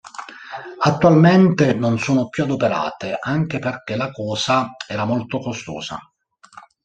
[0.79, 5.99] Attualmente non sono più adoperate, anche perché la cosa era molto costosa.